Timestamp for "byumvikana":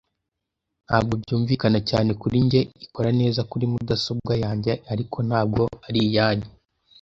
1.21-1.79